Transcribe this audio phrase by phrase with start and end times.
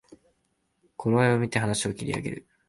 [0.97, 2.47] 頃合いをみて話を切り上げる